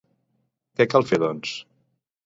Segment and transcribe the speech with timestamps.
[0.79, 1.57] Què cal fer, doncs?